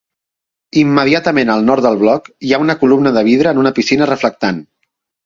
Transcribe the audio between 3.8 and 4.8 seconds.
piscina reflectant.